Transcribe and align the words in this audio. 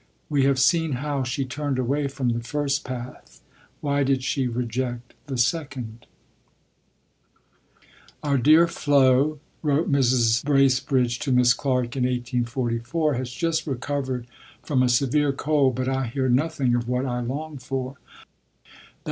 We 0.31 0.45
have 0.45 0.57
seen 0.57 0.93
how 0.93 1.21
she 1.23 1.45
turned 1.45 1.77
away 1.77 2.07
from 2.07 2.29
the 2.29 2.39
first 2.39 2.83
path. 2.83 3.39
Why 3.81 4.01
did 4.01 4.23
she 4.23 4.47
reject 4.47 5.13
the 5.27 5.37
second? 5.37 6.07
"Our 8.23 8.39
dear 8.39 8.65
Flo," 8.65 9.39
wrote 9.61 9.91
Mrs. 9.91 10.43
Bracebridge 10.43 11.19
to 11.19 11.31
Miss 11.31 11.53
Clarke 11.53 11.95
in 11.97 12.01
1844, 12.05 13.13
"has 13.13 13.29
just 13.29 13.67
recovered 13.67 14.25
from 14.63 14.81
a 14.81 14.89
severe 14.89 15.33
cold, 15.33 15.75
but 15.75 15.87
I 15.87 16.07
hear 16.07 16.27
nothing 16.29 16.73
of 16.73 16.89
what 16.89 17.05
I 17.05 17.19
long 17.19 17.59
for, 17.59 17.93
_i. 18.71 18.77